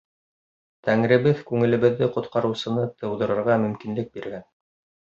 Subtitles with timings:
[0.87, 4.53] Тәңребеҙ күңелебеҙҙе ҡотҡарыусыны тыуҙырырға мөмкинлек биргән.